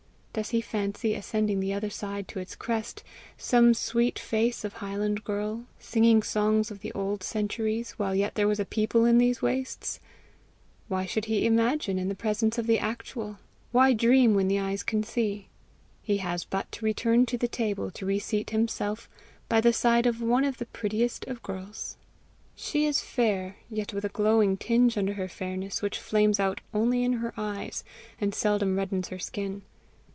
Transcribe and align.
Does 0.33 0.51
he 0.51 0.61
fancy, 0.61 1.13
ascending 1.13 1.59
the 1.59 1.73
other 1.73 1.89
side 1.89 2.29
to 2.29 2.39
its 2.39 2.55
crest, 2.55 3.03
some 3.37 3.73
sweet 3.73 4.17
face 4.17 4.63
of 4.63 4.75
highland 4.75 5.25
girl, 5.25 5.65
singing 5.77 6.23
songs 6.23 6.71
of 6.71 6.79
the 6.79 6.93
old 6.93 7.21
centuries 7.21 7.91
while 7.99 8.15
yet 8.15 8.35
there 8.35 8.47
was 8.47 8.57
a 8.57 8.63
people 8.63 9.03
in 9.03 9.17
these 9.17 9.41
wastes? 9.41 9.99
Why 10.87 11.05
should 11.05 11.25
he 11.25 11.45
imagine 11.45 11.99
in 11.99 12.07
the 12.07 12.15
presence 12.15 12.57
of 12.57 12.65
the 12.65 12.79
actual? 12.79 13.39
why 13.73 13.91
dream 13.91 14.33
when 14.33 14.47
the 14.47 14.57
eyes 14.57 14.83
can 14.83 15.03
see? 15.03 15.49
He 16.01 16.19
has 16.19 16.45
but 16.45 16.71
to 16.71 16.85
return 16.85 17.25
to 17.25 17.37
the 17.37 17.49
table 17.49 17.91
to 17.91 18.05
reseat 18.05 18.51
himself 18.51 19.09
by 19.49 19.59
the 19.59 19.73
side 19.73 20.05
of 20.05 20.21
one 20.21 20.45
of 20.45 20.59
the 20.59 20.65
prettiest 20.67 21.25
of 21.25 21.43
girls! 21.43 21.97
She 22.55 22.85
is 22.85 23.01
fair, 23.01 23.57
yet 23.69 23.91
with 23.93 24.05
a 24.05 24.15
glowing 24.15 24.55
tinge 24.55 24.97
under 24.97 25.15
her 25.15 25.27
fairness 25.27 25.81
which 25.81 25.99
flames 25.99 26.39
out 26.39 26.61
only 26.73 27.03
in 27.03 27.11
her 27.19 27.33
eyes, 27.35 27.83
and 28.21 28.33
seldom 28.33 28.77
reddens 28.77 29.09
her 29.09 29.19
skin. 29.19 29.63